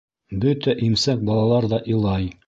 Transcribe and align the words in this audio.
Бөтә 0.45 0.73
имсәк 0.87 1.21
балалар 1.27 1.67
ҙа 1.75 1.81
илай. 1.97 2.27